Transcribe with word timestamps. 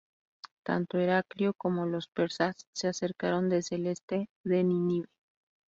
Tanto 0.65 0.97
Heraclio 0.99 1.53
como 1.53 1.85
los 1.85 2.07
persas 2.07 2.65
se 2.73 2.87
acercaron 2.87 3.49
desde 3.49 3.75
el 3.75 3.85
este 3.85 4.29
de 4.43 4.63
Nínive. 4.63 5.05